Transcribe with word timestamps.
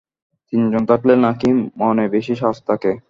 তিনজন 0.53 0.83
থাকলে 0.89 1.13
নাকি 1.25 1.49
মনে 1.81 2.05
বেশি 2.15 2.33
সাহস 2.35 2.57
থাকে। 2.69 2.91